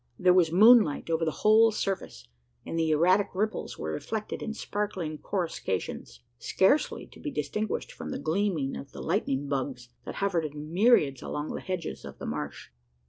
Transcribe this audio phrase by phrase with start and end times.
[0.17, 2.27] There was moonlight over the whole surface;
[2.65, 8.17] and the erratic ripples were reflected in sparkling coruscations scarcely to be distinguished from the
[8.17, 12.69] gleaming of the "lightning bugs," that hovered in myriads along the hedges of the marsh.